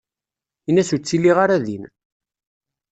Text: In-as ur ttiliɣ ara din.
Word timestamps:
In-as 0.69 0.89
ur 0.95 0.99
ttiliɣ 1.01 1.37
ara 1.43 1.57
din. 1.65 1.83